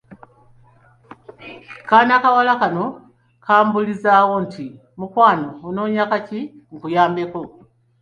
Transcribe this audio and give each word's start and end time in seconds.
Kaanakawala 1.87 2.53
kano 2.61 2.85
kambuulizaawo 3.45 4.35
nti, 4.45 4.65
"Mukwano 4.99 5.49
onoonya 5.67 6.03
kaki 6.11 6.39
nkuyambeko?" 6.73 7.41